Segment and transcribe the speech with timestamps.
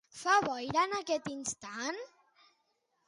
[0.19, 2.03] Fa boira en aquest instant?